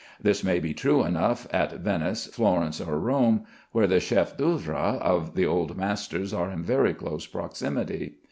This 0.19 0.43
may 0.43 0.59
be 0.59 0.73
true 0.73 1.03
enough 1.03 1.45
at 1.53 1.73
Venice, 1.77 2.25
Florence, 2.25 2.81
or 2.81 2.97
Rome, 2.97 3.43
where 3.71 3.85
the 3.85 3.99
chefs 3.99 4.33
d'œuvre 4.33 4.97
of 4.99 5.35
the 5.35 5.45
old 5.45 5.77
masters 5.77 6.33
are 6.33 6.49
in 6.49 6.63
very 6.63 6.95
close 6.95 7.27
proximity. 7.27 8.15